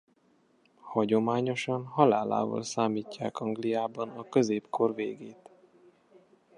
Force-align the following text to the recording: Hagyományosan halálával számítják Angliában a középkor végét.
Hagyományosan 0.81 1.85
halálával 1.85 2.63
számítják 2.63 3.37
Angliában 3.37 4.09
a 4.09 4.29
középkor 4.29 4.95
végét. 4.95 5.49